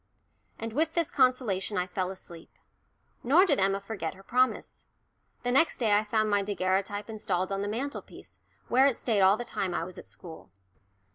And 0.57 0.73
with 0.73 0.95
this 0.95 1.11
consolation 1.11 1.77
I 1.77 1.85
fell 1.85 2.09
asleep. 2.09 2.49
Nor 3.21 3.45
did 3.45 3.59
Emma 3.59 3.79
forget 3.79 4.15
her 4.15 4.23
promise. 4.23 4.87
The 5.43 5.51
next 5.51 5.77
day 5.77 5.91
I 5.95 6.03
found 6.03 6.27
my 6.27 6.41
daguerreotype 6.41 7.07
installed 7.07 7.51
on 7.51 7.61
the 7.61 7.67
mantelpiece, 7.67 8.39
where 8.67 8.87
it 8.87 8.97
stayed 8.97 9.21
all 9.21 9.37
the 9.37 9.45
time 9.45 9.75
I 9.75 9.83
was 9.85 9.99
at 9.99 10.07
school. 10.07 10.49